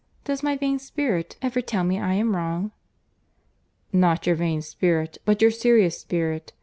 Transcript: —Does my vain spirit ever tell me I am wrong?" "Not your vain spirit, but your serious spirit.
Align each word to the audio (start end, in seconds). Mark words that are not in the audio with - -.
—Does 0.23 0.41
my 0.41 0.57
vain 0.57 0.79
spirit 0.79 1.35
ever 1.43 1.61
tell 1.61 1.83
me 1.83 1.99
I 1.99 2.13
am 2.15 2.35
wrong?" 2.35 2.71
"Not 3.93 4.25
your 4.25 4.35
vain 4.35 4.63
spirit, 4.63 5.19
but 5.25 5.43
your 5.43 5.51
serious 5.51 5.99
spirit. 5.99 6.53